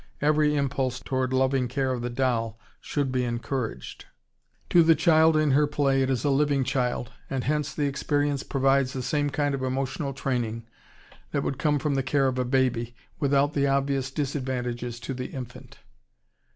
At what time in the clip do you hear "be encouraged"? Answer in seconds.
3.11-4.05